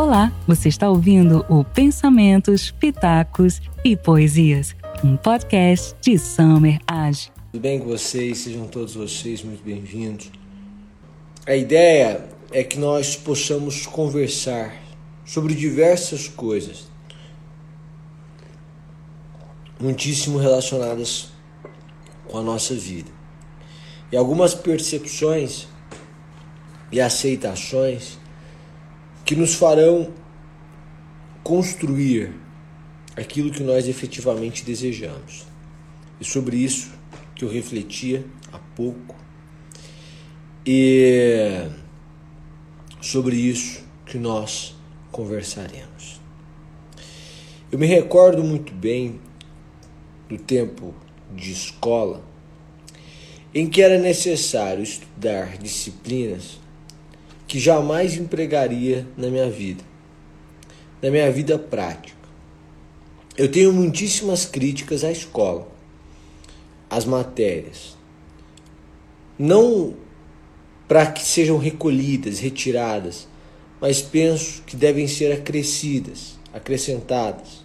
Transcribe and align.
Olá, 0.00 0.32
você 0.48 0.70
está 0.70 0.88
ouvindo 0.88 1.44
o 1.46 1.62
Pensamentos, 1.62 2.70
Pitacos 2.70 3.60
e 3.84 3.94
Poesias, 3.94 4.74
um 5.04 5.14
podcast 5.14 5.94
de 6.00 6.18
Summer 6.18 6.78
Age. 6.86 7.30
Tudo 7.52 7.60
bem 7.60 7.78
com 7.78 7.84
vocês? 7.84 8.38
Sejam 8.38 8.66
todos 8.66 8.94
vocês 8.94 9.42
muito 9.42 9.62
bem-vindos. 9.62 10.32
A 11.46 11.54
ideia 11.54 12.26
é 12.50 12.64
que 12.64 12.78
nós 12.78 13.14
possamos 13.14 13.84
conversar 13.84 14.74
sobre 15.22 15.54
diversas 15.54 16.28
coisas, 16.28 16.88
muitíssimo 19.78 20.38
relacionadas 20.38 21.28
com 22.26 22.38
a 22.38 22.42
nossa 22.42 22.74
vida. 22.74 23.10
E 24.10 24.16
algumas 24.16 24.54
percepções 24.54 25.68
e 26.90 27.02
aceitações 27.02 28.18
que 29.24 29.36
nos 29.36 29.54
farão 29.54 30.12
construir 31.42 32.32
aquilo 33.16 33.50
que 33.50 33.62
nós 33.62 33.88
efetivamente 33.88 34.64
desejamos. 34.64 35.46
E 36.20 36.24
sobre 36.24 36.56
isso 36.56 36.92
que 37.34 37.44
eu 37.44 37.48
refletia 37.48 38.24
há 38.52 38.58
pouco, 38.58 39.16
e 40.66 41.66
sobre 43.00 43.36
isso 43.36 43.82
que 44.04 44.18
nós 44.18 44.76
conversaremos. 45.10 46.20
Eu 47.72 47.78
me 47.78 47.86
recordo 47.86 48.44
muito 48.44 48.74
bem 48.74 49.20
do 50.28 50.36
tempo 50.36 50.94
de 51.34 51.52
escola 51.52 52.22
em 53.54 53.68
que 53.68 53.82
era 53.82 53.98
necessário 53.98 54.82
estudar 54.82 55.56
disciplinas 55.56 56.60
que 57.50 57.58
jamais 57.58 58.16
empregaria 58.16 59.04
na 59.16 59.28
minha 59.28 59.50
vida, 59.50 59.82
na 61.02 61.10
minha 61.10 61.32
vida 61.32 61.58
prática. 61.58 62.16
Eu 63.36 63.50
tenho 63.50 63.72
muitíssimas 63.72 64.46
críticas 64.46 65.02
à 65.02 65.10
escola, 65.10 65.66
às 66.88 67.04
matérias. 67.04 67.96
Não 69.36 69.96
para 70.86 71.10
que 71.10 71.24
sejam 71.24 71.58
recolhidas, 71.58 72.38
retiradas, 72.38 73.26
mas 73.80 74.00
penso 74.00 74.62
que 74.62 74.76
devem 74.76 75.08
ser 75.08 75.32
acrescidas, 75.32 76.38
acrescentadas. 76.54 77.64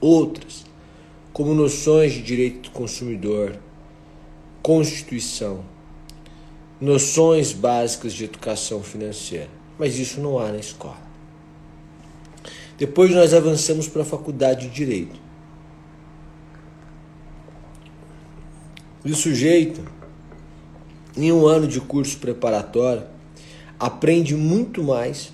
Outras, 0.00 0.64
como 1.32 1.52
noções 1.56 2.12
de 2.12 2.22
direito 2.22 2.68
do 2.68 2.70
consumidor, 2.70 3.58
Constituição, 4.62 5.64
noções 6.80 7.52
básicas 7.52 8.12
de 8.12 8.24
educação 8.24 8.82
financeira. 8.82 9.48
Mas 9.78 9.98
isso 9.98 10.20
não 10.20 10.38
há 10.38 10.50
na 10.50 10.58
escola. 10.58 11.06
Depois 12.78 13.10
nós 13.14 13.32
avançamos 13.32 13.88
para 13.88 14.02
a 14.02 14.04
faculdade 14.04 14.68
de 14.68 14.74
Direito. 14.74 15.18
E 19.04 19.10
o 19.10 19.16
sujeito, 19.16 19.82
em 21.16 21.32
um 21.32 21.46
ano 21.46 21.66
de 21.66 21.80
curso 21.80 22.18
preparatório, 22.18 23.04
aprende 23.78 24.34
muito 24.34 24.82
mais 24.82 25.32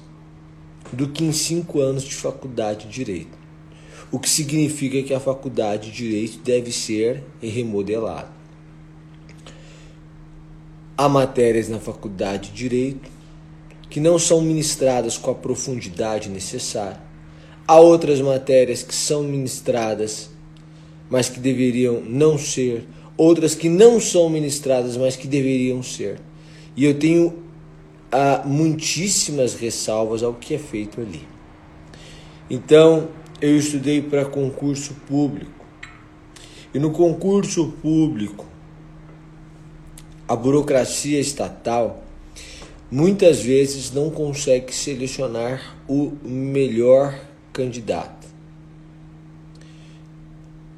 do 0.92 1.08
que 1.08 1.24
em 1.24 1.32
cinco 1.32 1.80
anos 1.80 2.04
de 2.04 2.14
faculdade 2.14 2.86
de 2.86 2.92
Direito. 2.92 3.38
O 4.10 4.18
que 4.18 4.28
significa 4.28 5.02
que 5.02 5.14
a 5.14 5.18
faculdade 5.18 5.90
de 5.90 5.96
Direito 5.96 6.38
deve 6.38 6.70
ser 6.70 7.24
remodelada. 7.40 8.41
Há 10.96 11.08
matérias 11.08 11.68
na 11.68 11.78
faculdade 11.78 12.50
de 12.50 12.56
Direito 12.56 13.10
que 13.88 14.00
não 14.00 14.18
são 14.18 14.40
ministradas 14.40 15.18
com 15.18 15.30
a 15.30 15.34
profundidade 15.34 16.28
necessária. 16.30 17.00
Há 17.68 17.78
outras 17.78 18.20
matérias 18.20 18.82
que 18.82 18.94
são 18.94 19.22
ministradas, 19.22 20.30
mas 21.10 21.28
que 21.28 21.38
deveriam 21.38 22.00
não 22.00 22.38
ser. 22.38 22.86
Outras 23.16 23.54
que 23.54 23.68
não 23.68 24.00
são 24.00 24.30
ministradas, 24.30 24.96
mas 24.96 25.14
que 25.14 25.28
deveriam 25.28 25.82
ser. 25.82 26.18
E 26.74 26.84
eu 26.84 26.98
tenho 26.98 27.42
ah, 28.10 28.42
muitíssimas 28.44 29.54
ressalvas 29.54 30.22
ao 30.22 30.34
que 30.34 30.54
é 30.54 30.58
feito 30.58 31.00
ali. 31.00 31.28
Então, 32.48 33.08
eu 33.40 33.56
estudei 33.56 34.00
para 34.00 34.24
concurso 34.24 34.94
público. 35.06 35.66
E 36.72 36.78
no 36.78 36.90
concurso 36.90 37.72
público, 37.82 38.46
a 40.32 40.36
burocracia 40.36 41.20
estatal 41.20 42.02
muitas 42.90 43.42
vezes 43.42 43.92
não 43.92 44.08
consegue 44.08 44.74
selecionar 44.74 45.76
o 45.86 46.10
melhor 46.24 47.20
candidato. 47.52 48.26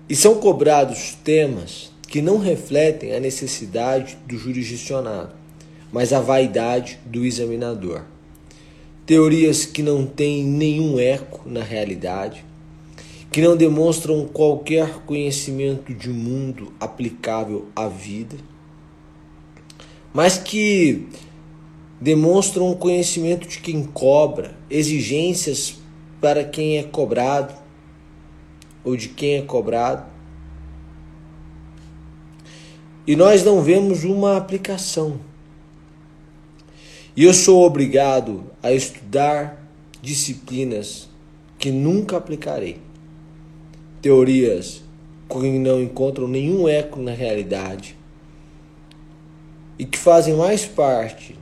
E 0.09 0.17
são 0.17 0.41
cobrados 0.41 1.17
temas 1.23 1.93
que 2.09 2.21
não 2.21 2.39
refletem 2.39 3.15
a 3.15 3.21
necessidade 3.21 4.19
do 4.27 4.37
jurisdicionado, 4.37 5.31
mas 5.93 6.13
a 6.13 6.19
vaidade 6.19 6.99
do 7.07 7.25
examinador. 7.25 8.03
Teorias 9.07 9.65
que 9.65 9.85
não 9.85 10.05
têm 10.05 10.43
nenhum 10.43 10.99
eco 10.99 11.49
na 11.49 11.63
realidade, 11.63 12.45
que 13.31 13.41
não 13.41 13.57
demonstram 13.57 14.27
qualquer 14.27 15.05
conhecimento 15.07 15.95
de 15.95 16.09
mundo 16.09 16.73
aplicável 16.81 17.69
à 17.77 17.87
vida 17.87 18.37
mas 20.15 20.39
que 20.39 21.09
demonstram 22.01 22.71
um 22.71 22.75
conhecimento 22.75 23.49
de 23.49 23.59
quem 23.59 23.83
cobra, 23.83 24.57
exigências 24.71 25.77
para 26.21 26.45
quem 26.45 26.79
é 26.79 26.85
cobrado 26.85 27.53
ou 28.85 28.97
de 28.97 29.09
quem 29.09 29.39
é 29.39 29.43
cobrado. 29.43 30.07
E 33.05 33.17
nós 33.17 33.43
não 33.43 33.61
vemos 33.61 34.05
uma 34.05 34.37
aplicação. 34.37 35.19
E 37.17 37.25
eu 37.25 37.35
sou 37.35 37.65
obrigado 37.65 38.45
a 38.63 38.73
estudar 38.73 39.69
disciplinas 40.01 41.09
que 41.59 41.73
nunca 41.73 42.17
aplicarei. 42.17 42.81
Teorias 44.01 44.83
que 45.29 45.59
não 45.59 45.83
encontram 45.83 46.29
nenhum 46.29 46.69
eco 46.69 47.01
na 47.01 47.13
realidade 47.13 47.97
e 49.79 49.85
que 49.85 49.99
fazem 49.99 50.37
mais 50.37 50.65
parte 50.65 51.37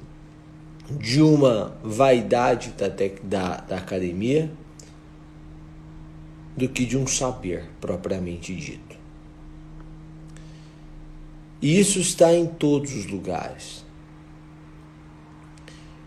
de 0.91 1.23
uma 1.23 1.77
vaidade 1.83 2.75
da, 2.77 2.89
da, 2.89 3.57
da 3.61 3.77
academia 3.77 4.51
do 6.57 6.69
que 6.69 6.85
de 6.85 6.97
um 6.99 7.07
saber 7.07 7.65
propriamente 7.81 8.55
dito. 8.55 8.97
E 11.61 11.79
isso 11.79 12.01
está 12.01 12.35
em 12.35 12.47
todos 12.47 12.95
os 12.95 13.07
lugares. 13.07 13.85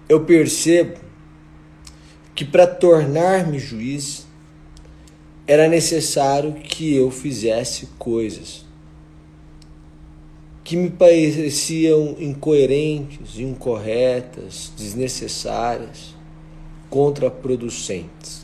Eu 0.08 0.26
percebo 0.26 1.00
que 2.36 2.44
para 2.44 2.68
tornar-me 2.68 3.58
juiz 3.58 4.28
era 5.48 5.68
necessário 5.68 6.54
que 6.56 6.94
eu 6.94 7.10
fizesse 7.10 7.88
coisas 7.98 8.65
que 10.66 10.76
me 10.76 10.90
pareciam 10.90 12.16
incoerentes, 12.20 13.38
incorretas, 13.38 14.74
desnecessárias, 14.76 16.16
contraproducentes. 16.90 18.44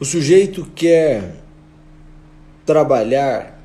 O 0.00 0.04
sujeito 0.04 0.66
quer 0.74 1.36
trabalhar 2.66 3.64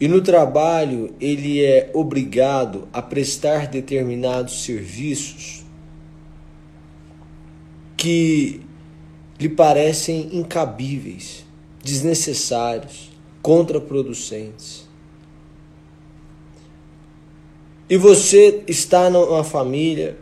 e 0.00 0.08
no 0.08 0.20
trabalho 0.20 1.14
ele 1.20 1.64
é 1.64 1.88
obrigado 1.94 2.88
a 2.92 3.00
prestar 3.00 3.68
determinados 3.68 4.64
serviços 4.64 5.64
que 7.96 8.60
lhe 9.38 9.48
parecem 9.48 10.36
incabíveis 10.36 11.43
desnecessários, 11.84 13.10
contraproducentes. 13.42 14.88
E 17.88 17.98
você 17.98 18.64
está 18.66 19.10
numa 19.10 19.44
família 19.44 20.16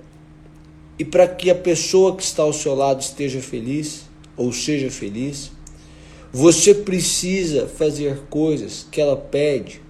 e 0.99 1.05
para 1.05 1.26
que 1.29 1.49
a 1.49 1.55
pessoa 1.55 2.17
que 2.17 2.23
está 2.23 2.43
ao 2.43 2.53
seu 2.53 2.75
lado 2.75 3.00
esteja 3.00 3.41
feliz 3.41 4.03
ou 4.37 4.53
seja 4.53 4.91
feliz, 4.91 5.53
você 6.32 6.75
precisa 6.75 7.69
fazer 7.69 8.23
coisas 8.29 8.87
que 8.91 9.00
ela 9.00 9.17
pede 9.17 9.81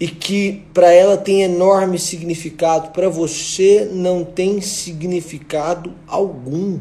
e 0.00 0.08
que 0.08 0.64
para 0.74 0.90
ela 0.90 1.16
tem 1.16 1.42
enorme 1.42 1.98
significado, 1.98 2.88
para 2.90 3.08
você 3.08 3.88
não 3.92 4.24
tem 4.24 4.60
significado 4.60 5.94
algum. 6.06 6.80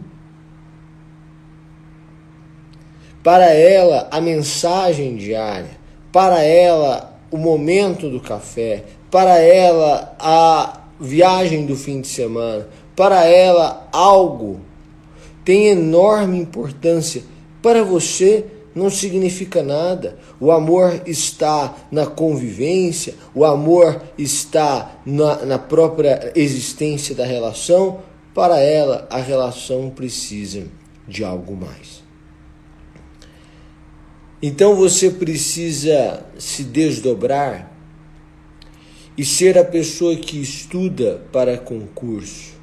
Para 3.24 3.46
ela 3.46 4.08
a 4.12 4.22
mensagem 4.22 5.16
diária, 5.16 5.78
para 6.12 6.42
ela 6.42 7.20
o 7.32 7.38
momento 7.38 8.10
do 8.10 8.20
café, 8.20 8.84
para 9.12 9.40
ela 9.40 10.16
a 10.20 10.82
viagem 11.00 11.66
do 11.66 11.76
fim 11.76 12.02
de 12.02 12.08
semana. 12.08 12.68
Para 12.96 13.26
ela, 13.26 13.88
algo 13.92 14.60
tem 15.46 15.68
enorme 15.68 16.38
importância. 16.38 17.24
Para 17.62 17.84
você, 17.84 18.46
não 18.76 18.90
significa 18.90 19.64
nada. 19.64 20.18
O 20.40 20.52
amor 20.52 21.02
está 21.06 21.76
na 21.92 22.06
convivência, 22.06 23.16
o 23.34 23.44
amor 23.44 24.02
está 24.18 25.00
na, 25.06 25.46
na 25.46 25.60
própria 25.60 26.32
existência 26.36 27.16
da 27.16 27.26
relação. 27.26 28.00
Para 28.34 28.60
ela, 28.60 29.08
a 29.10 29.18
relação 29.18 29.90
precisa 29.90 30.64
de 31.08 31.24
algo 31.24 31.56
mais. 31.56 32.09
Então 34.42 34.74
você 34.74 35.12
precisa 35.12 36.26
se 36.38 36.64
desdobrar 36.64 37.70
e 39.18 39.26
ser 39.26 39.58
a 39.58 39.66
pessoa 39.66 40.16
que 40.16 40.42
estuda 40.42 41.28
para 41.30 41.58
concurso, 41.58 42.54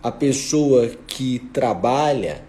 a 0.00 0.12
pessoa 0.12 0.88
que 1.08 1.40
trabalha 1.52 2.44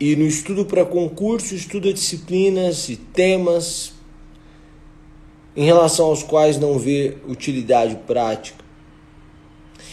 e 0.00 0.16
no 0.16 0.24
estudo 0.24 0.64
para 0.64 0.86
concurso 0.86 1.54
estuda 1.54 1.92
disciplinas 1.92 2.88
e 2.88 2.96
temas 2.96 3.92
em 5.54 5.66
relação 5.66 6.06
aos 6.06 6.22
quais 6.22 6.58
não 6.58 6.78
vê 6.78 7.18
utilidade 7.28 7.94
prática. 8.06 8.64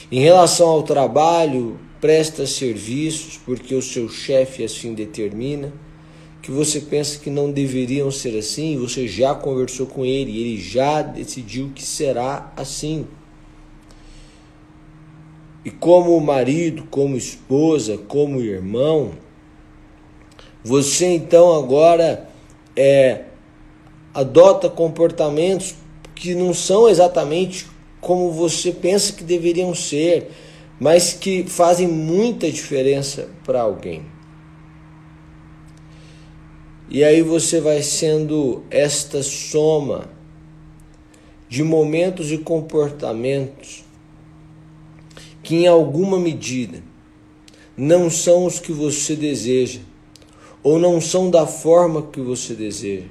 Em 0.09 0.21
relação 0.21 0.69
ao 0.69 0.83
trabalho, 0.83 1.77
presta 1.99 2.47
serviços 2.47 3.37
porque 3.45 3.75
o 3.75 3.81
seu 3.81 4.07
chefe 4.07 4.63
assim 4.63 4.93
determina 4.93 5.73
que 6.41 6.51
você 6.51 6.79
pensa 6.79 7.19
que 7.19 7.29
não 7.29 7.51
deveriam 7.51 8.09
ser 8.09 8.37
assim, 8.37 8.77
você 8.77 9.07
já 9.07 9.35
conversou 9.35 9.85
com 9.85 10.05
ele, 10.05 10.39
ele 10.39 10.61
já 10.61 11.01
decidiu 11.01 11.71
que 11.75 11.83
será 11.83 12.51
assim. 12.55 13.05
E 15.65 15.69
como 15.69 16.19
marido, 16.21 16.87
como 16.89 17.17
esposa, 17.17 17.97
como 17.97 18.39
irmão, 18.39 19.11
você 20.63 21.07
então 21.07 21.53
agora 21.57 22.29
é, 22.75 23.25
adota 24.13 24.69
comportamentos 24.69 25.75
que 26.15 26.33
não 26.33 26.53
são 26.53 26.87
exatamente 26.89 27.67
como 27.99 28.31
você 28.31 28.71
pensa 28.71 29.11
que 29.13 29.23
deveriam 29.23 29.75
ser, 29.75 30.31
mas 30.79 31.13
que 31.13 31.43
fazem 31.43 31.87
muita 31.87 32.49
diferença 32.49 33.27
para 33.43 33.61
alguém. 33.61 34.05
E 36.91 37.03
aí 37.03 37.21
você 37.21 37.61
vai 37.61 37.83
sendo 37.83 38.63
esta 38.71 39.21
soma 39.21 40.09
de 41.47 41.63
momentos 41.63 42.31
e 42.31 42.37
comportamentos 42.39 43.85
que, 45.43 45.55
em 45.55 45.67
alguma 45.67 46.19
medida, 46.19 46.81
não 47.77 48.09
são 48.09 48.43
os 48.45 48.57
que 48.59 48.71
você 48.71 49.15
deseja, 49.15 49.81
ou 50.63 50.79
não 50.79 50.99
são 50.99 51.29
da 51.29 51.45
forma 51.45 52.01
que 52.01 52.19
você 52.19 52.55
deseja, 52.55 53.07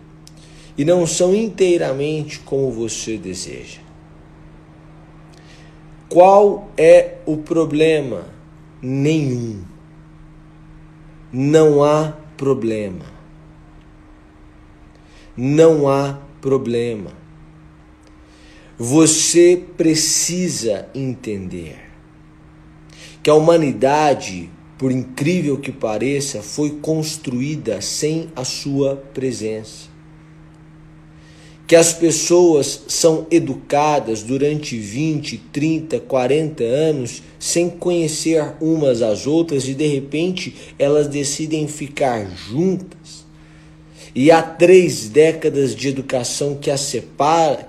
e 0.76 0.84
não 0.84 1.06
são 1.06 1.32
inteiramente 1.32 2.40
como 2.40 2.72
você 2.72 3.16
deseja. 3.16 3.80
Qual 6.08 6.68
é 6.76 7.18
o 7.24 7.36
problema? 7.36 8.26
Nenhum. 8.82 9.62
Não 11.32 11.84
há 11.84 12.12
problema 12.36 13.17
não 15.40 15.88
há 15.88 16.18
problema. 16.40 17.12
Você 18.76 19.62
precisa 19.76 20.88
entender 20.92 21.78
que 23.22 23.30
a 23.30 23.34
humanidade, 23.34 24.50
por 24.76 24.90
incrível 24.90 25.56
que 25.56 25.70
pareça, 25.70 26.42
foi 26.42 26.70
construída 26.82 27.80
sem 27.80 28.30
a 28.34 28.42
sua 28.42 28.96
presença. 28.96 29.86
Que 31.68 31.76
as 31.76 31.92
pessoas 31.92 32.84
são 32.88 33.26
educadas 33.30 34.24
durante 34.24 34.76
20, 34.76 35.38
30, 35.52 36.00
40 36.00 36.64
anos 36.64 37.22
sem 37.38 37.68
conhecer 37.70 38.54
umas 38.60 39.02
às 39.02 39.24
outras 39.26 39.68
e 39.68 39.74
de 39.74 39.86
repente 39.86 40.72
elas 40.78 41.06
decidem 41.06 41.68
ficar 41.68 42.26
juntas 42.26 43.27
e 44.18 44.32
há 44.32 44.42
três 44.42 45.08
décadas 45.08 45.76
de 45.76 45.86
educação 45.86 46.56
que 46.56 46.72
as, 46.72 46.80
separa, 46.80 47.68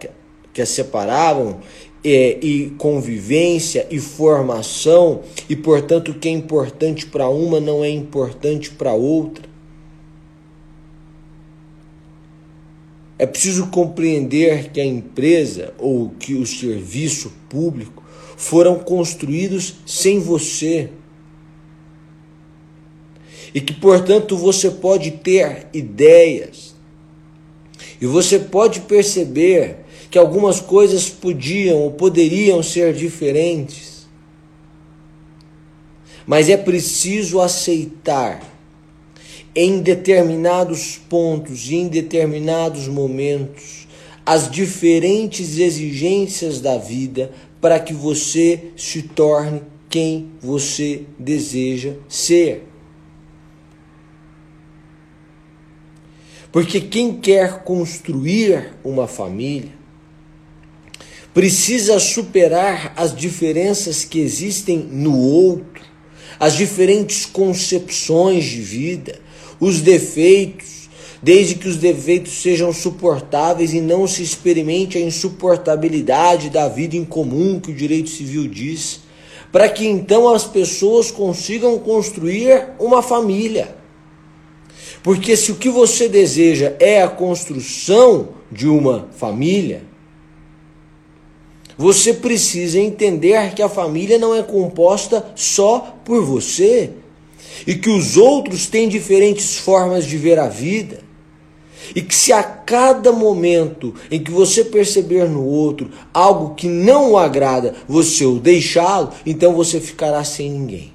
que 0.51 0.59
as 0.59 0.69
separavam, 0.69 1.59
é, 2.03 2.39
e 2.41 2.71
convivência 2.71 3.85
e 3.91 3.99
formação, 3.99 5.21
e 5.47 5.55
portanto 5.55 6.09
o 6.09 6.15
que 6.15 6.27
é 6.27 6.31
importante 6.31 7.05
para 7.05 7.29
uma 7.29 7.59
não 7.59 7.83
é 7.83 7.89
importante 7.91 8.71
para 8.71 8.93
outra. 8.93 9.47
É 13.19 13.27
preciso 13.27 13.67
compreender 13.67 14.71
que 14.71 14.81
a 14.81 14.85
empresa 14.85 15.75
ou 15.77 16.09
que 16.17 16.33
o 16.33 16.47
serviço 16.47 17.31
público 17.47 18.03
foram 18.35 18.79
construídos 18.79 19.75
sem 19.85 20.19
você 20.19 20.89
e 23.53 23.61
que, 23.61 23.73
portanto, 23.73 24.37
você 24.37 24.69
pode 24.69 25.11
ter 25.11 25.67
ideias 25.73 26.75
e 28.01 28.05
você 28.05 28.39
pode 28.39 28.81
perceber 28.81 29.77
que 30.09 30.17
algumas 30.17 30.59
coisas 30.59 31.09
podiam 31.09 31.77
ou 31.77 31.91
poderiam 31.91 32.63
ser 32.63 32.93
diferentes. 32.93 34.07
Mas 36.25 36.49
é 36.49 36.57
preciso 36.57 37.39
aceitar 37.39 38.41
em 39.55 39.81
determinados 39.81 40.99
pontos 41.09 41.69
e 41.69 41.75
em 41.75 41.87
determinados 41.87 42.87
momentos 42.87 43.87
as 44.25 44.49
diferentes 44.49 45.57
exigências 45.57 46.61
da 46.61 46.77
vida 46.77 47.31
para 47.59 47.79
que 47.79 47.93
você 47.93 48.71
se 48.77 49.01
torne 49.01 49.63
quem 49.89 50.29
você 50.39 51.03
deseja 51.17 51.93
ser. 52.07 52.63
Porque 56.51 56.81
quem 56.81 57.15
quer 57.15 57.63
construir 57.63 58.73
uma 58.83 59.07
família 59.07 59.77
precisa 61.33 61.99
superar 61.99 62.91
as 62.95 63.15
diferenças 63.15 64.03
que 64.03 64.19
existem 64.19 64.79
no 64.79 65.15
outro, 65.15 65.83
as 66.39 66.55
diferentes 66.55 67.25
concepções 67.25 68.45
de 68.45 68.61
vida, 68.61 69.19
os 69.59 69.81
defeitos, 69.81 70.89
desde 71.21 71.55
que 71.55 71.67
os 71.67 71.77
defeitos 71.77 72.41
sejam 72.41 72.73
suportáveis 72.73 73.73
e 73.73 73.81
não 73.81 74.07
se 74.07 74.23
experimente 74.23 74.97
a 74.97 75.01
insuportabilidade 75.01 76.49
da 76.49 76.67
vida 76.67 76.95
em 76.95 77.05
comum 77.05 77.59
que 77.59 77.71
o 77.71 77.75
direito 77.75 78.09
civil 78.09 78.47
diz, 78.47 79.01
para 79.51 79.69
que 79.69 79.85
então 79.85 80.33
as 80.33 80.45
pessoas 80.45 81.11
consigam 81.11 81.77
construir 81.77 82.69
uma 82.79 83.03
família. 83.03 83.78
Porque 85.01 85.37
se 85.37 85.51
o 85.51 85.55
que 85.55 85.69
você 85.69 86.09
deseja 86.09 86.75
é 86.79 87.01
a 87.01 87.07
construção 87.07 88.29
de 88.51 88.67
uma 88.67 89.07
família, 89.11 89.83
você 91.77 92.13
precisa 92.13 92.77
entender 92.77 93.53
que 93.53 93.61
a 93.61 93.69
família 93.69 94.17
não 94.17 94.35
é 94.35 94.43
composta 94.43 95.31
só 95.35 95.95
por 96.03 96.25
você 96.25 96.91
e 97.65 97.75
que 97.75 97.89
os 97.89 98.17
outros 98.17 98.67
têm 98.67 98.89
diferentes 98.89 99.57
formas 99.57 100.05
de 100.05 100.17
ver 100.17 100.37
a 100.37 100.49
vida. 100.49 101.07
E 101.95 102.01
que 102.01 102.13
se 102.13 102.33
a 102.33 102.43
cada 102.43 103.11
momento 103.13 103.95
em 104.11 104.21
que 104.21 104.29
você 104.29 104.65
perceber 104.65 105.27
no 105.29 105.43
outro 105.45 105.89
algo 106.13 106.53
que 106.53 106.67
não 106.67 107.13
o 107.13 107.17
agrada, 107.17 107.73
você 107.87 108.25
o 108.25 108.39
deixá-lo, 108.39 109.11
então 109.25 109.53
você 109.53 109.79
ficará 109.79 110.23
sem 110.25 110.51
ninguém. 110.51 110.93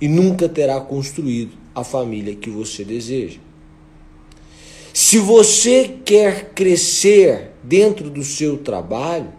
E 0.00 0.08
nunca 0.08 0.48
terá 0.48 0.80
construído 0.80 1.63
a 1.74 1.82
família 1.82 2.34
que 2.34 2.50
você 2.50 2.84
deseja. 2.84 3.38
Se 4.92 5.18
você 5.18 5.90
quer 6.04 6.50
crescer 6.54 7.50
dentro 7.62 8.08
do 8.08 8.22
seu 8.22 8.58
trabalho, 8.58 9.32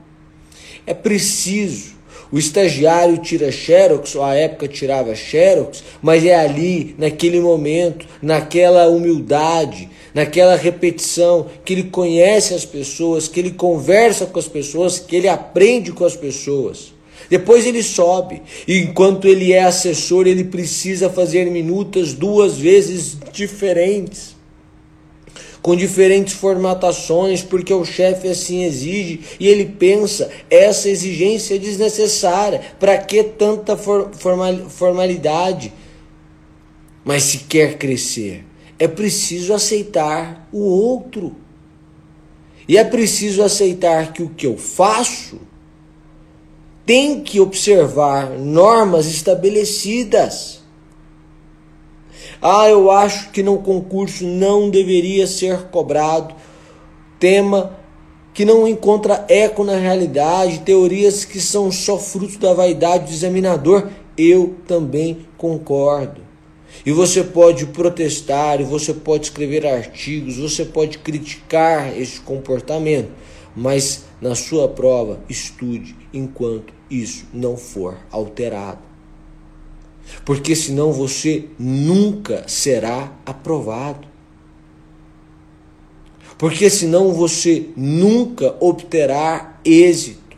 é 0.86 0.94
preciso. 0.94 1.96
O 2.32 2.38
estagiário 2.38 3.20
tira 3.20 3.52
xerox, 3.52 4.16
ou 4.16 4.24
à 4.24 4.34
época 4.34 4.68
tirava 4.68 5.16
xerox, 5.16 5.84
mas 6.02 6.26
é 6.26 6.36
ali, 6.36 6.94
naquele 6.98 7.40
momento, 7.40 8.06
naquela 8.22 8.90
humildade, 8.90 9.90
naquela 10.14 10.56
repetição, 10.58 11.48
que 11.64 11.72
ele 11.72 11.84
conhece 11.84 12.54
as 12.54 12.66
pessoas, 12.66 13.30
que 13.30 13.40
ele 13.40 13.52
conversa 13.52 14.26
com 14.26 14.40
as 14.40 14.48
pessoas, 14.48 15.00
que 15.00 15.16
ele 15.16 15.30
aprende 15.30 15.94
com 15.94 16.04
as 16.04 16.18
pessoas. 16.18 16.95
Depois 17.30 17.66
ele 17.66 17.82
sobe. 17.84 18.42
E 18.68 18.80
enquanto 18.80 19.28
ele 19.28 19.52
é 19.54 19.64
assessor, 19.64 20.28
ele 20.28 20.44
precisa 20.44 21.10
fazer 21.10 21.46
minutas 21.50 22.14
duas 22.14 22.58
vezes 22.58 23.18
diferentes. 23.32 24.36
com 25.62 25.76
diferentes 25.76 26.36
formatações, 26.36 27.42
porque 27.42 27.74
o 27.74 27.84
chefe 27.84 28.28
assim 28.28 28.64
exige 28.66 29.22
e 29.40 29.48
ele 29.48 29.66
pensa 29.66 30.30
essa 30.48 30.88
exigência 30.88 31.56
é 31.56 31.58
desnecessária. 31.58 32.62
Para 32.80 32.96
que 33.00 33.24
tanta 33.24 33.76
formalidade? 33.76 35.74
Mas 37.04 37.24
se 37.24 37.40
quer 37.40 37.80
crescer, 37.80 38.46
é 38.78 38.88
preciso 38.88 39.56
aceitar 39.56 40.48
o 40.52 40.60
outro. 40.60 41.36
E 42.68 42.78
é 42.78 42.84
preciso 42.84 43.42
aceitar 43.42 44.14
que 44.14 44.22
o 44.22 44.30
que 44.30 44.46
eu 44.46 44.58
faço 44.58 45.40
tem 46.86 47.22
que 47.22 47.40
observar 47.40 48.30
normas 48.38 49.08
estabelecidas. 49.08 50.62
Ah, 52.42 52.70
eu 52.70 52.92
acho 52.92 53.32
que 53.32 53.42
no 53.42 53.58
concurso 53.58 54.24
não 54.24 54.70
deveria 54.70 55.26
ser 55.26 55.64
cobrado 55.70 56.36
tema 57.20 57.80
que 58.36 58.46
não 58.46 58.68
encontra 58.68 59.26
eco 59.30 59.64
na 59.64 59.78
realidade, 59.78 60.60
teorias 60.60 61.26
que 61.26 61.40
são 61.40 61.72
só 61.72 61.98
fruto 61.98 62.38
da 62.38 62.54
vaidade 62.54 63.06
do 63.06 63.12
examinador. 63.12 63.90
Eu 64.18 64.56
também 64.68 65.26
concordo. 65.38 66.22
E 66.86 66.92
você 66.92 67.24
pode 67.24 67.66
protestar, 67.68 68.60
e 68.60 68.64
você 68.64 68.94
pode 68.94 69.26
escrever 69.26 69.66
artigos, 69.66 70.38
você 70.38 70.66
pode 70.66 71.00
criticar 71.00 71.98
esse 71.98 72.20
comportamento, 72.20 73.10
mas 73.56 74.04
na 74.22 74.36
sua 74.36 74.68
prova 74.68 75.20
estude 75.30 75.96
enquanto 76.14 76.75
isso 76.90 77.26
não 77.34 77.58
for 77.58 77.98
alterado. 78.12 78.80
Porque 80.24 80.56
senão 80.56 80.92
você 80.92 81.46
nunca 81.58 82.48
será 82.48 83.12
aprovado. 83.26 84.08
Porque 86.38 86.70
senão 86.70 87.14
você 87.14 87.70
nunca 87.76 88.56
obterá 88.60 89.60
êxito. 89.64 90.38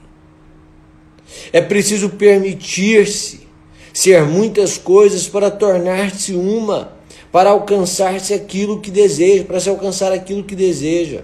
É 1.51 1.59
preciso 1.59 2.11
permitir-se 2.11 3.47
ser 3.93 4.23
muitas 4.23 4.77
coisas 4.77 5.27
para 5.27 5.49
tornar-se 5.49 6.33
uma, 6.33 6.93
para 7.31 7.49
alcançar-se 7.49 8.33
aquilo 8.33 8.79
que 8.79 8.91
deseja, 8.91 9.43
para 9.43 9.59
se 9.59 9.69
alcançar 9.69 10.11
aquilo 10.11 10.43
que 10.43 10.55
deseja. 10.55 11.23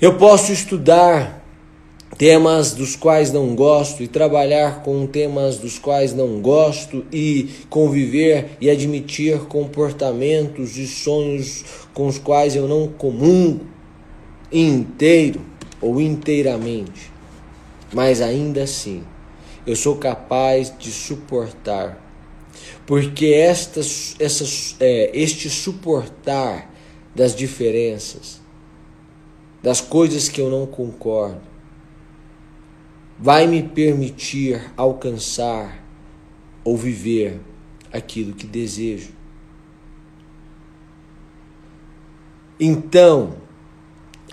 Eu 0.00 0.18
posso 0.18 0.52
estudar 0.52 1.45
temas 2.18 2.72
dos 2.72 2.96
quais 2.96 3.30
não 3.30 3.54
gosto 3.54 4.02
e 4.02 4.08
trabalhar 4.08 4.82
com 4.82 5.06
temas 5.06 5.58
dos 5.58 5.78
quais 5.78 6.14
não 6.14 6.40
gosto 6.40 7.04
e 7.12 7.50
conviver 7.68 8.56
e 8.60 8.70
admitir 8.70 9.40
comportamentos 9.40 10.78
e 10.78 10.86
sonhos 10.86 11.64
com 11.92 12.06
os 12.06 12.18
quais 12.18 12.56
eu 12.56 12.66
não 12.66 12.88
comungo 12.88 13.66
inteiro 14.50 15.40
ou 15.80 16.00
inteiramente. 16.00 17.12
Mas 17.92 18.22
ainda 18.22 18.62
assim, 18.62 19.02
eu 19.66 19.76
sou 19.76 19.96
capaz 19.96 20.72
de 20.78 20.90
suportar. 20.90 22.02
Porque 22.86 23.26
é, 23.26 23.52
este 25.12 25.50
suportar 25.50 26.72
das 27.14 27.34
diferenças, 27.34 28.40
das 29.62 29.80
coisas 29.80 30.28
que 30.28 30.40
eu 30.40 30.48
não 30.48 30.66
concordo, 30.66 31.55
vai 33.18 33.46
me 33.46 33.62
permitir 33.62 34.72
alcançar 34.76 35.82
ou 36.62 36.76
viver 36.76 37.40
aquilo 37.92 38.34
que 38.34 38.46
desejo. 38.46 39.10
Então, 42.58 43.36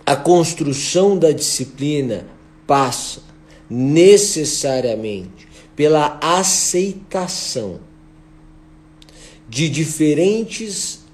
a 0.05 0.15
construção 0.15 1.17
da 1.17 1.31
disciplina 1.31 2.25
passa 2.65 3.21
necessariamente 3.69 5.47
pela 5.75 6.19
aceitação 6.21 7.79
de 9.47 9.69
diferentes 9.69 11.05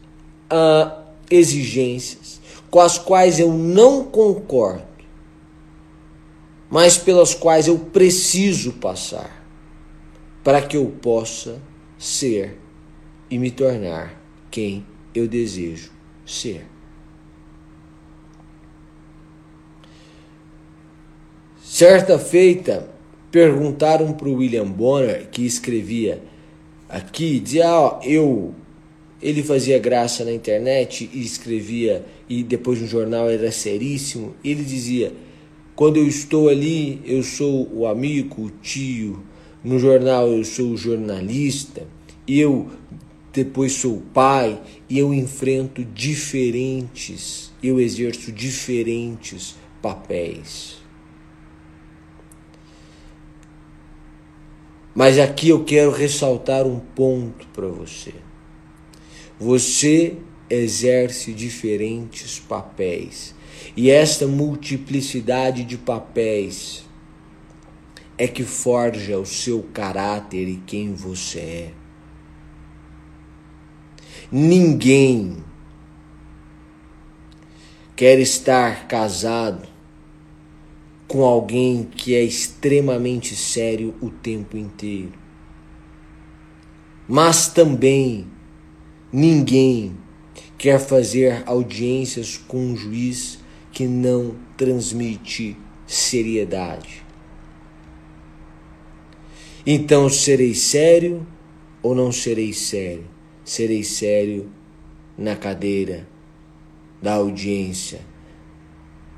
uh, 0.51 1.03
exigências 1.29 2.39
com 2.69 2.79
as 2.79 2.97
quais 2.97 3.39
eu 3.39 3.51
não 3.51 4.03
concordo, 4.03 4.83
mas 6.69 6.97
pelas 6.97 7.33
quais 7.33 7.67
eu 7.67 7.77
preciso 7.77 8.73
passar 8.73 9.43
para 10.43 10.61
que 10.61 10.77
eu 10.77 10.85
possa 11.01 11.61
ser 11.97 12.57
e 13.29 13.37
me 13.37 13.51
tornar 13.51 14.21
quem 14.49 14.85
eu 15.13 15.27
desejo 15.27 15.91
ser. 16.25 16.65
Certa 21.61 22.17
feita, 22.17 22.89
perguntaram 23.31 24.13
para 24.13 24.27
o 24.27 24.35
William 24.35 24.65
Bonner, 24.65 25.27
que 25.29 25.45
escrevia 25.45 26.21
aqui, 26.87 27.39
dizia, 27.39 27.69
ó, 27.69 27.99
eu 28.03 28.53
ele 29.21 29.43
fazia 29.43 29.77
graça 29.77 30.23
na 30.23 30.31
internet 30.31 31.09
e 31.13 31.21
escrevia 31.21 32.05
e 32.29 32.41
depois 32.41 32.79
no 32.81 32.87
jornal 32.87 33.29
era 33.29 33.51
seríssimo. 33.51 34.33
Ele 34.43 34.63
dizia: 34.63 35.11
"Quando 35.79 35.95
eu 35.95 36.05
estou 36.05 36.49
ali, 36.49 37.01
eu 37.05 37.23
sou 37.23 37.73
o 37.73 37.87
amigo, 37.87 38.47
o 38.47 38.49
tio. 38.49 39.23
No 39.63 39.79
jornal 39.79 40.27
eu 40.27 40.43
sou 40.43 40.71
o 40.71 40.77
jornalista. 40.77 41.87
Eu 42.27 42.69
depois 43.31 43.71
sou 43.71 44.03
pai 44.13 44.61
e 44.89 44.99
eu 44.99 45.13
enfrento 45.13 45.81
diferentes, 45.85 47.53
eu 47.63 47.79
exerço 47.79 48.29
diferentes 48.29 49.55
papéis." 49.81 50.79
Mas 54.93 55.17
aqui 55.17 55.47
eu 55.47 55.63
quero 55.63 55.91
ressaltar 55.91 56.67
um 56.67 56.77
ponto 56.77 57.47
para 57.53 57.67
você. 57.67 58.15
Você 59.39 60.17
exerce 60.49 61.31
diferentes 61.31 62.37
papéis. 62.37 63.33
E 63.75 63.89
esta 63.89 64.27
multiplicidade 64.27 65.63
de 65.63 65.77
papéis 65.77 66.83
é 68.17 68.27
que 68.27 68.43
forja 68.43 69.17
o 69.17 69.25
seu 69.25 69.63
caráter 69.73 70.47
e 70.47 70.57
quem 70.57 70.93
você 70.93 71.39
é. 71.39 71.73
Ninguém 74.31 75.43
quer 77.95 78.19
estar 78.19 78.87
casado 78.87 79.67
com 81.07 81.23
alguém 81.23 81.83
que 81.83 82.13
é 82.13 82.21
extremamente 82.21 83.35
sério 83.35 83.95
o 83.99 84.09
tempo 84.09 84.55
inteiro. 84.55 85.13
Mas 87.07 87.47
também 87.47 88.27
ninguém 89.11 89.97
quer 90.57 90.79
fazer 90.79 91.41
audiências 91.47 92.37
com 92.37 92.57
um 92.57 92.77
juiz 92.77 93.38
que 93.71 93.87
não 93.87 94.35
transmite 94.57 95.55
seriedade. 95.85 97.03
Então 99.65 100.09
serei 100.09 100.53
sério 100.53 101.25
ou 101.81 101.93
não 101.93 102.11
serei 102.11 102.53
sério? 102.53 103.05
Serei 103.43 103.83
sério 103.83 104.49
na 105.17 105.35
cadeira 105.35 106.07
da 107.01 107.15
audiência. 107.15 108.01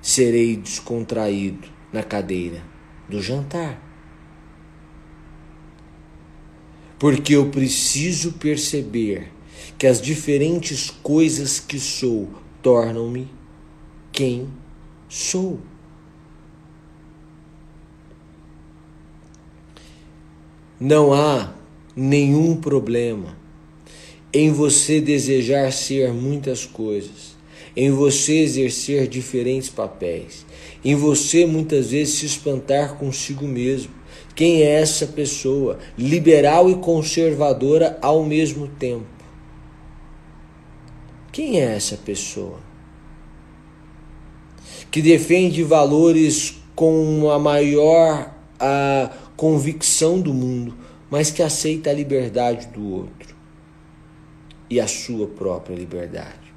Serei 0.01 0.55
descontraído 0.55 1.67
na 1.93 2.03
cadeira 2.03 2.63
do 3.07 3.21
jantar. 3.21 3.81
Porque 6.97 7.35
eu 7.35 7.49
preciso 7.49 8.33
perceber 8.33 9.31
que 9.77 9.87
as 9.87 10.01
diferentes 10.01 10.89
coisas 10.89 11.59
que 11.59 11.79
sou 11.79 12.29
tornam-me 12.61 13.40
quem 14.11 14.47
sou. 15.07 15.59
Não 20.79 21.13
há 21.13 21.53
nenhum 21.95 22.55
problema 22.55 23.37
em 24.33 24.51
você 24.51 24.99
desejar 24.99 25.71
ser 25.71 26.13
muitas 26.13 26.65
coisas, 26.65 27.35
em 27.75 27.91
você 27.91 28.39
exercer 28.39 29.07
diferentes 29.07 29.69
papéis, 29.69 30.45
em 30.83 30.95
você 30.95 31.45
muitas 31.45 31.91
vezes 31.91 32.15
se 32.15 32.25
espantar 32.25 32.95
consigo 32.95 33.45
mesmo. 33.45 33.93
Quem 34.33 34.63
é 34.63 34.81
essa 34.81 35.05
pessoa? 35.05 35.77
Liberal 35.97 36.69
e 36.69 36.75
conservadora 36.75 37.97
ao 38.01 38.23
mesmo 38.23 38.67
tempo. 38.67 39.05
Quem 41.31 41.61
é 41.61 41.75
essa 41.75 41.97
pessoa? 41.97 42.70
Que 44.91 45.01
defende 45.01 45.63
valores 45.63 46.61
com 46.75 47.31
a 47.31 47.39
maior 47.39 48.33
a 48.59 49.09
convicção 49.35 50.21
do 50.21 50.33
mundo, 50.33 50.75
mas 51.09 51.31
que 51.31 51.41
aceita 51.41 51.89
a 51.89 51.93
liberdade 51.93 52.67
do 52.67 52.93
outro 52.93 53.35
e 54.69 54.79
a 54.79 54.87
sua 54.87 55.27
própria 55.27 55.75
liberdade. 55.75 56.53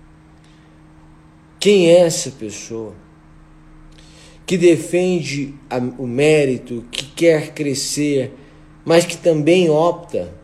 Quem 1.59 1.91
é 1.91 2.01
essa 2.01 2.31
pessoa? 2.31 2.95
Que 4.45 4.59
defende 4.59 5.55
a, 5.71 5.79
o 5.79 6.07
mérito, 6.07 6.85
que 6.91 7.07
quer 7.07 7.55
crescer, 7.55 8.35
mas 8.85 9.07
que 9.07 9.17
também 9.17 9.71
opta 9.71 10.35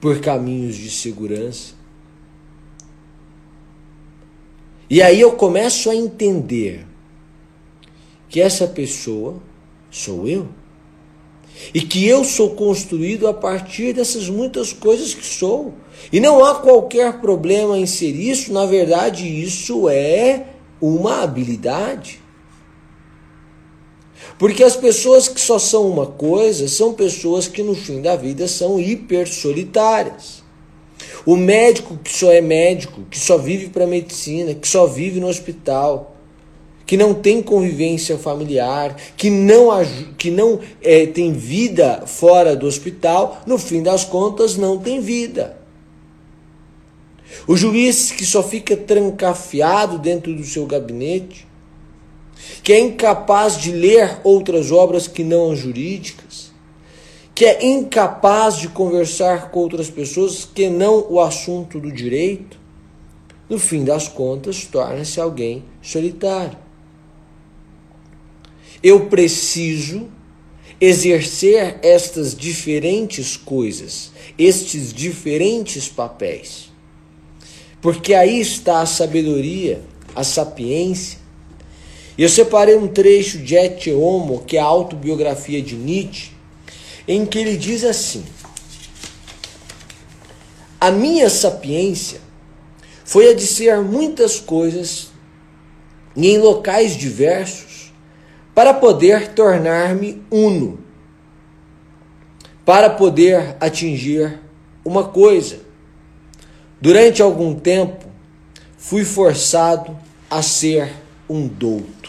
por 0.00 0.20
caminhos 0.20 0.74
de 0.74 0.90
segurança. 0.90 1.74
E 4.92 5.00
aí 5.00 5.22
eu 5.22 5.32
começo 5.32 5.88
a 5.88 5.96
entender 5.96 6.86
que 8.28 8.42
essa 8.42 8.68
pessoa 8.68 9.36
sou 9.90 10.28
eu. 10.28 10.46
E 11.72 11.80
que 11.80 12.06
eu 12.06 12.22
sou 12.22 12.50
construído 12.50 13.26
a 13.26 13.32
partir 13.32 13.94
dessas 13.94 14.28
muitas 14.28 14.70
coisas 14.70 15.14
que 15.14 15.24
sou. 15.24 15.72
E 16.12 16.20
não 16.20 16.44
há 16.44 16.56
qualquer 16.56 17.22
problema 17.22 17.78
em 17.78 17.86
ser 17.86 18.14
isso, 18.14 18.52
na 18.52 18.66
verdade, 18.66 19.26
isso 19.26 19.88
é 19.88 20.48
uma 20.78 21.22
habilidade. 21.22 22.20
Porque 24.38 24.62
as 24.62 24.76
pessoas 24.76 25.26
que 25.26 25.40
só 25.40 25.58
são 25.58 25.88
uma 25.88 26.04
coisa 26.04 26.68
são 26.68 26.92
pessoas 26.92 27.48
que 27.48 27.62
no 27.62 27.74
fim 27.74 28.02
da 28.02 28.14
vida 28.14 28.46
são 28.46 28.78
hiper 28.78 29.26
solitárias. 29.26 30.41
O 31.24 31.36
médico 31.36 31.98
que 32.02 32.12
só 32.12 32.32
é 32.32 32.40
médico, 32.40 33.02
que 33.10 33.18
só 33.18 33.38
vive 33.38 33.68
para 33.68 33.86
medicina, 33.86 34.54
que 34.54 34.66
só 34.66 34.86
vive 34.86 35.20
no 35.20 35.28
hospital, 35.28 36.16
que 36.84 36.96
não 36.96 37.14
tem 37.14 37.40
convivência 37.40 38.18
familiar, 38.18 38.96
que 39.16 39.30
não, 39.30 39.68
que 40.18 40.30
não 40.30 40.60
é, 40.82 41.06
tem 41.06 41.32
vida 41.32 42.04
fora 42.06 42.56
do 42.56 42.66
hospital, 42.66 43.40
no 43.46 43.56
fim 43.56 43.82
das 43.82 44.04
contas 44.04 44.56
não 44.56 44.78
tem 44.78 45.00
vida. 45.00 45.56
O 47.46 47.56
juiz 47.56 48.10
que 48.10 48.26
só 48.26 48.42
fica 48.42 48.76
trancafiado 48.76 49.98
dentro 49.98 50.34
do 50.34 50.44
seu 50.44 50.66
gabinete, 50.66 51.46
que 52.62 52.72
é 52.72 52.80
incapaz 52.80 53.56
de 53.56 53.72
ler 53.72 54.18
outras 54.22 54.70
obras 54.70 55.08
que 55.08 55.24
não 55.24 55.52
as 55.52 55.58
jurídicas, 55.58 56.51
que 57.42 57.46
é 57.46 57.66
incapaz 57.66 58.56
de 58.58 58.68
conversar 58.68 59.50
com 59.50 59.58
outras 59.58 59.90
pessoas 59.90 60.44
que 60.44 60.70
não 60.70 61.04
o 61.10 61.20
assunto 61.20 61.80
do 61.80 61.90
direito, 61.90 62.56
no 63.50 63.58
fim 63.58 63.82
das 63.82 64.06
contas 64.06 64.64
torna-se 64.64 65.20
alguém 65.20 65.64
solitário. 65.82 66.56
Eu 68.80 69.06
preciso 69.06 70.08
exercer 70.80 71.80
estas 71.82 72.32
diferentes 72.32 73.36
coisas, 73.36 74.12
estes 74.38 74.92
diferentes 74.92 75.88
papéis. 75.88 76.70
Porque 77.80 78.14
aí 78.14 78.40
está 78.40 78.82
a 78.82 78.86
sabedoria, 78.86 79.82
a 80.14 80.22
sapiência. 80.22 81.18
Eu 82.16 82.28
separei 82.28 82.76
um 82.76 82.86
trecho 82.86 83.38
de 83.38 83.56
Et 83.56 83.92
Homo, 83.92 84.44
que 84.46 84.56
é 84.56 84.60
a 84.60 84.64
autobiografia 84.64 85.60
de 85.60 85.74
Nietzsche, 85.74 86.31
em 87.06 87.26
que 87.26 87.38
ele 87.38 87.56
diz 87.56 87.84
assim: 87.84 88.24
A 90.80 90.90
minha 90.90 91.28
sapiência 91.28 92.20
foi 93.04 93.30
a 93.30 93.34
de 93.34 93.46
ser 93.46 93.80
muitas 93.80 94.38
coisas 94.40 95.10
e 96.14 96.28
em 96.28 96.38
locais 96.38 96.96
diversos 96.96 97.92
para 98.54 98.74
poder 98.74 99.28
tornar-me 99.34 100.22
uno, 100.30 100.78
para 102.64 102.90
poder 102.90 103.56
atingir 103.60 104.38
uma 104.84 105.04
coisa 105.04 105.72
Durante 106.82 107.22
algum 107.22 107.54
tempo, 107.54 108.04
fui 108.76 109.04
forçado 109.04 109.96
a 110.28 110.42
ser 110.42 110.92
um 111.30 111.46
douto. 111.46 112.01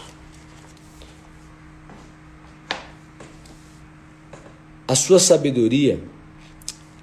A 4.85 4.95
sua 4.95 5.17
sabedoria 5.17 6.03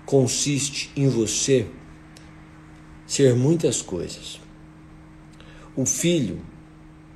consiste 0.04 0.90
em 0.94 1.08
você 1.08 1.66
ser 3.06 3.34
muitas 3.34 3.80
coisas. 3.80 4.38
O 5.74 5.86
filho 5.86 6.40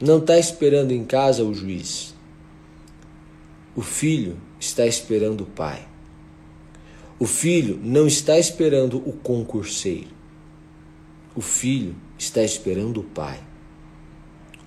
não 0.00 0.18
está 0.18 0.38
esperando 0.38 0.92
em 0.92 1.04
casa 1.04 1.44
o 1.44 1.52
juiz. 1.52 2.14
O 3.76 3.82
filho 3.82 4.40
está 4.58 4.86
esperando 4.86 5.42
o 5.42 5.46
pai. 5.46 5.86
O 7.18 7.26
filho 7.26 7.78
não 7.82 8.06
está 8.06 8.38
esperando 8.38 8.96
o 8.98 9.12
concurseiro. 9.12 10.10
O 11.34 11.40
filho 11.40 11.94
está 12.18 12.42
esperando 12.42 13.00
o 13.00 13.04
pai 13.04 13.40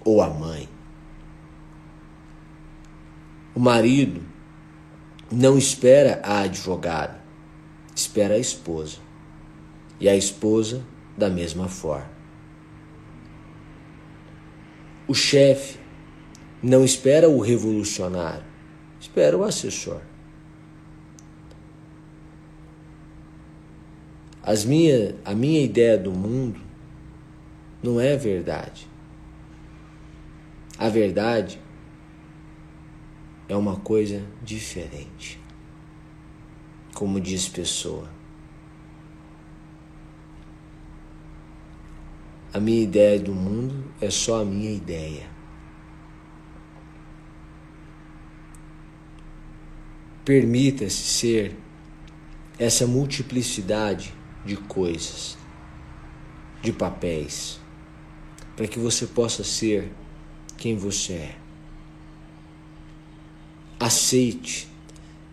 ou 0.05 0.21
a 0.21 0.29
mãe. 0.29 0.69
O 3.55 3.59
marido 3.59 4.36
não 5.31 5.57
espera 5.57 6.21
a 6.23 6.41
advogada, 6.41 7.19
espera 7.95 8.35
a 8.35 8.39
esposa. 8.39 8.97
E 9.99 10.07
a 10.07 10.15
esposa 10.15 10.83
da 11.17 11.29
mesma 11.29 11.67
forma. 11.67 12.09
O 15.07 15.13
chefe 15.15 15.79
não 16.61 16.83
espera 16.83 17.27
o 17.27 17.39
revolucionário, 17.39 18.45
espera 18.99 19.35
o 19.35 19.43
assessor. 19.43 20.01
As 24.43 24.63
minha, 24.63 25.15
a 25.25 25.33
minha 25.33 25.61
ideia 25.61 25.97
do 25.97 26.11
mundo 26.11 26.61
não 27.81 27.99
é 27.99 28.15
verdade. 28.15 28.87
A 30.77 30.89
verdade 30.89 31.59
é 33.47 33.55
uma 33.55 33.77
coisa 33.77 34.25
diferente. 34.43 35.39
Como 36.93 37.19
diz 37.19 37.47
Pessoa. 37.47 38.09
A 42.53 42.59
minha 42.59 42.81
ideia 42.81 43.19
do 43.19 43.33
mundo 43.33 43.85
é 44.01 44.09
só 44.09 44.41
a 44.41 44.45
minha 44.45 44.71
ideia. 44.71 45.29
Permita-se 50.25 50.95
ser 50.95 51.55
essa 52.59 52.87
multiplicidade 52.87 54.13
de 54.43 54.57
coisas, 54.57 55.37
de 56.61 56.73
papéis, 56.73 57.59
para 58.55 58.67
que 58.67 58.79
você 58.79 59.05
possa 59.05 59.43
ser 59.43 59.91
quem 60.57 60.75
você 60.75 61.13
é. 61.13 61.46
Aceite 63.79 64.67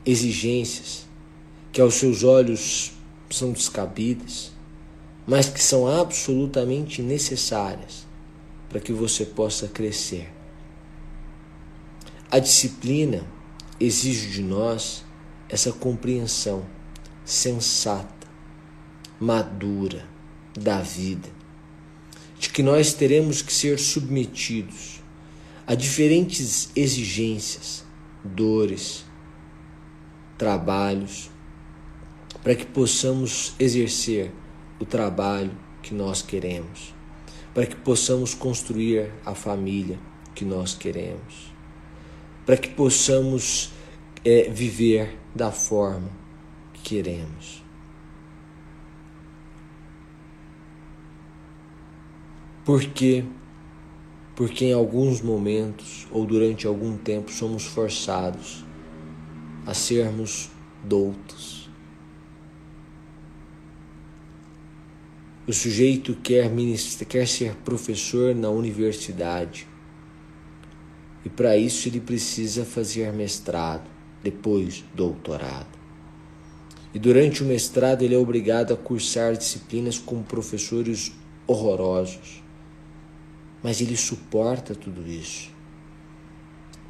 exigências 0.04 1.06
que 1.72 1.80
aos 1.80 1.94
seus 1.94 2.22
olhos 2.22 2.92
são 3.30 3.52
descabidas, 3.52 4.52
mas 5.26 5.48
que 5.48 5.62
são 5.62 5.88
absolutamente 5.88 7.02
necessárias 7.02 8.06
para 8.68 8.80
que 8.80 8.92
você 8.92 9.24
possa 9.24 9.66
crescer. 9.68 10.30
A 12.30 12.38
disciplina 12.38 13.24
exige 13.80 14.28
de 14.28 14.42
nós 14.42 15.04
essa 15.48 15.72
compreensão 15.72 16.64
sensata 17.24 18.26
madura 19.18 20.06
da 20.58 20.80
vida, 20.80 21.28
de 22.38 22.50
que 22.50 22.62
nós 22.62 22.92
teremos 22.92 23.40
que 23.40 23.52
ser 23.52 23.78
submetidos 23.78 25.00
a 25.66 25.74
diferentes 25.74 26.68
exigências, 26.76 27.84
dores, 28.24 29.04
trabalhos, 30.38 31.30
para 32.42 32.54
que 32.54 32.66
possamos 32.66 33.54
exercer 33.58 34.32
o 34.80 34.84
trabalho 34.84 35.52
que 35.82 35.94
nós 35.94 36.22
queremos, 36.22 36.94
para 37.52 37.66
que 37.66 37.76
possamos 37.76 38.34
construir 38.34 39.12
a 39.24 39.34
família 39.34 39.98
que 40.34 40.44
nós 40.44 40.74
queremos, 40.74 41.52
para 42.44 42.56
que 42.56 42.68
possamos 42.68 43.72
é, 44.24 44.48
viver 44.50 45.18
da 45.34 45.52
forma 45.52 46.10
que 46.72 46.96
queremos. 46.96 47.62
Por 52.64 52.82
quê? 52.82 53.24
Porque 54.34 54.64
em 54.64 54.72
alguns 54.72 55.20
momentos 55.20 56.06
ou 56.10 56.26
durante 56.26 56.66
algum 56.66 56.96
tempo 56.96 57.30
somos 57.30 57.64
forçados 57.64 58.64
a 59.66 59.72
sermos 59.72 60.50
doutos. 60.82 61.70
O 65.46 65.52
sujeito 65.52 66.14
quer, 66.22 66.50
ministra, 66.50 67.04
quer 67.04 67.28
ser 67.28 67.54
professor 67.56 68.34
na 68.34 68.48
universidade 68.48 69.68
e 71.24 71.28
para 71.28 71.56
isso 71.56 71.88
ele 71.88 72.00
precisa 72.00 72.64
fazer 72.64 73.12
mestrado, 73.12 73.88
depois 74.22 74.84
doutorado. 74.94 75.78
E 76.92 76.98
durante 76.98 77.42
o 77.42 77.46
mestrado 77.46 78.02
ele 78.02 78.14
é 78.14 78.18
obrigado 78.18 78.74
a 78.74 78.76
cursar 78.76 79.36
disciplinas 79.36 79.98
com 79.98 80.22
professores 80.22 81.12
horrorosos 81.46 82.43
mas 83.64 83.80
ele 83.80 83.96
suporta 83.96 84.74
tudo 84.74 85.08
isso. 85.08 85.50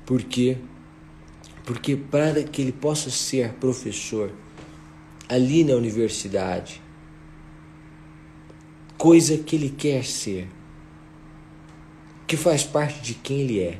Por 0.05 0.25
quê? 0.25 0.59
Porque 1.65 1.97
para 1.97 2.43
que 2.43 2.61
ele 2.61 2.73
possa 2.73 3.11
ser 3.11 3.53
professor 3.55 4.33
ali 5.29 5.63
na 5.63 5.75
universidade, 5.75 6.83
coisa 8.99 9.39
que 9.39 9.55
ele 9.55 9.71
quer 9.71 10.05
ser, 10.05 10.49
que 12.27 12.37
faz 12.37 12.65
parte 12.65 13.01
de 13.01 13.15
quem 13.15 13.43
ele 13.43 13.61
é, 13.61 13.79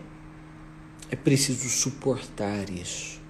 é 1.11 1.17
preciso 1.17 1.69
suportar 1.69 2.71
isso. 2.71 3.21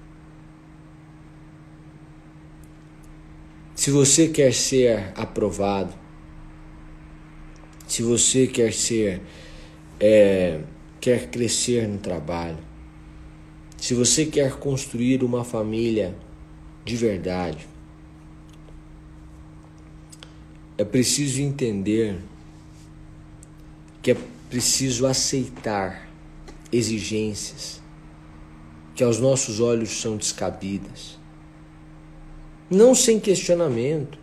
Se 3.75 3.91
você 3.91 4.29
quer 4.29 4.53
ser 4.53 5.13
aprovado, 5.17 5.95
se 7.87 8.03
você 8.03 8.47
quer 8.47 8.73
ser, 8.73 9.21
é, 10.01 10.61
quer 11.01 11.29
crescer 11.29 11.87
no 11.89 11.99
trabalho, 11.99 12.59
se 13.77 13.95
você 13.95 14.25
quer 14.25 14.53
construir 14.59 15.23
uma 15.23 15.45
família 15.45 16.15
de 16.85 16.97
verdade, 16.97 17.67
é 20.77 20.85
preciso 20.85 21.41
entender 21.41 22.19
que 24.03 24.11
é 24.11 24.17
preciso 24.51 25.07
aceitar 25.07 26.09
exigências 26.73 27.81
que 28.95 29.03
aos 29.03 29.19
nossos 29.19 29.61
olhos 29.61 30.01
são 30.01 30.17
descabidas. 30.17 31.19
Não 32.71 32.95
sem 32.95 33.21
questionamento, 33.21 34.19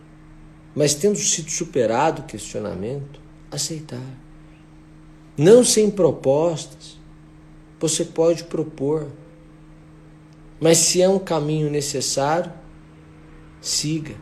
mas 0.74 0.94
tendo 0.94 1.18
sido 1.18 1.50
superado 1.50 2.22
o 2.22 2.24
questionamento, 2.24 3.20
aceitar. 3.50 4.21
Não 5.36 5.64
sem 5.64 5.90
propostas, 5.90 6.98
você 7.80 8.04
pode 8.04 8.44
propor 8.44 9.08
mas 10.62 10.78
se 10.78 11.02
é 11.02 11.08
um 11.08 11.18
caminho 11.18 11.68
necessário, 11.68 12.52
siga. 13.60 14.14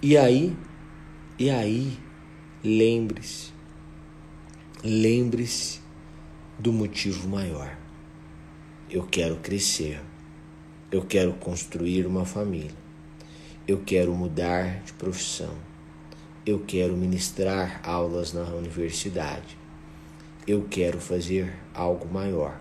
E 0.00 0.16
aí, 0.16 0.56
e 1.36 1.50
aí, 1.50 1.98
lembre-se, 2.62 3.50
lembre-se 4.84 5.80
do 6.56 6.72
motivo 6.72 7.28
maior. 7.28 7.76
Eu 8.88 9.02
quero 9.08 9.34
crescer, 9.38 10.00
eu 10.92 11.02
quero 11.02 11.32
construir 11.32 12.06
uma 12.06 12.24
família, 12.24 12.70
eu 13.66 13.82
quero 13.84 14.14
mudar 14.14 14.84
de 14.84 14.92
profissão, 14.92 15.56
eu 16.44 16.58
quero 16.58 16.96
ministrar 16.96 17.80
aulas 17.84 18.32
na 18.32 18.42
universidade, 18.42 19.56
eu 20.46 20.66
quero 20.68 21.00
fazer 21.00 21.54
algo 21.72 22.12
maior. 22.12 22.60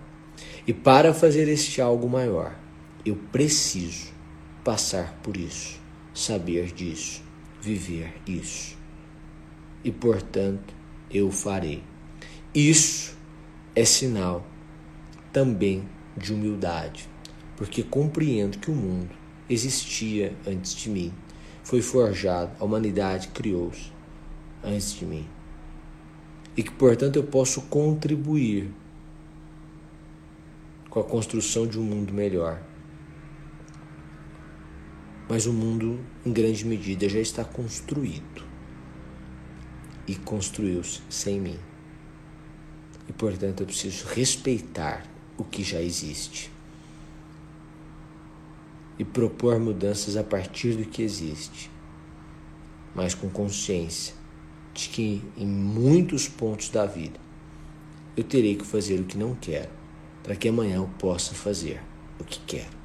E 0.68 0.74
para 0.74 1.14
fazer 1.14 1.48
este 1.48 1.82
algo 1.82 2.08
maior, 2.08 2.56
eu 3.04 3.16
preciso 3.32 4.12
passar 4.64 5.20
por 5.24 5.36
isso, 5.36 5.80
saber 6.14 6.72
disso, 6.72 7.24
viver 7.60 8.14
isso. 8.28 8.78
E 9.84 9.92
portanto, 9.92 10.74
eu 11.10 11.32
farei. 11.32 11.82
Isso 12.54 13.18
é 13.76 13.84
sinal 13.84 14.46
também 15.34 15.90
de 16.16 16.34
humildade, 16.34 17.10
porque 17.58 17.82
compreendo 17.82 18.60
que 18.60 18.70
o 18.70 18.76
mundo 18.76 19.10
existia 19.50 20.36
antes 20.46 20.76
de 20.76 20.90
mim, 20.90 21.12
foi 21.64 21.82
forjado, 21.82 22.52
a 22.60 22.66
humanidade 22.66 23.30
criou-se 23.30 23.92
antes 24.64 24.94
de 24.94 25.06
mim. 25.06 25.28
E 26.56 26.64
que, 26.64 26.72
portanto, 26.72 27.16
eu 27.16 27.24
posso 27.24 27.62
contribuir 27.64 28.70
com 30.90 31.00
a 31.00 31.04
construção 31.04 31.66
de 31.66 31.80
um 31.80 31.84
mundo 31.84 32.14
melhor. 32.14 32.62
Mas 35.30 35.46
o 35.46 35.54
mundo, 35.54 36.00
em 36.26 36.34
grande 36.34 36.66
medida, 36.66 37.08
já 37.08 37.20
está 37.20 37.46
construído. 37.46 38.44
E 40.06 40.16
construiu-se 40.16 41.02
sem 41.10 41.40
mim. 41.40 41.58
E, 43.08 43.14
portanto, 43.14 43.62
eu 43.62 43.68
preciso 43.68 44.08
respeitar 44.08 45.06
o 45.38 45.46
que 45.46 45.64
já 45.64 45.82
existe. 45.82 46.52
E 49.02 49.04
propor 49.04 49.60
mudanças 49.60 50.16
a 50.16 50.24
partir 50.24 50.76
do 50.76 50.86
que 50.86 51.02
existe. 51.02 51.72
Mas 52.94 53.16
com 53.16 53.28
consciência 53.32 54.14
de 54.76 54.90
que, 54.90 55.24
em 55.36 55.48
muitos 55.48 56.28
pontos 56.28 56.70
da 56.70 56.86
vida, 56.86 57.20
eu 58.16 58.24
terei 58.24 58.56
que 58.56 58.64
fazer 58.64 59.00
o 59.00 59.04
que 59.04 59.18
não 59.18 59.34
quero 59.34 59.72
para 60.22 60.36
que 60.36 60.50
amanhã 60.50 60.76
eu 60.76 60.90
possa 61.00 61.34
fazer 61.34 61.82
o 62.20 62.24
que 62.24 62.40
quero. 62.46 62.78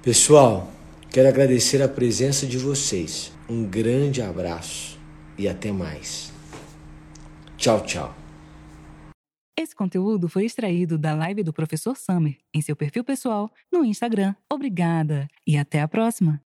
Pessoal, 0.00 0.72
quero 1.10 1.28
agradecer 1.28 1.82
a 1.82 1.88
presença 1.88 2.46
de 2.46 2.56
vocês. 2.56 3.30
Um 3.46 3.62
grande 3.62 4.22
abraço 4.22 4.98
e 5.36 5.46
até 5.46 5.70
mais. 5.70 6.32
Tchau, 7.58 7.82
tchau. 7.82 8.25
Esse 9.58 9.74
conteúdo 9.74 10.28
foi 10.28 10.44
extraído 10.44 10.98
da 10.98 11.14
live 11.14 11.42
do 11.42 11.52
professor 11.52 11.96
Summer 11.96 12.36
em 12.54 12.60
seu 12.60 12.76
perfil 12.76 13.02
pessoal 13.02 13.50
no 13.72 13.84
Instagram. 13.86 14.34
Obrigada 14.52 15.26
e 15.46 15.56
até 15.56 15.80
a 15.80 15.88
próxima. 15.88 16.45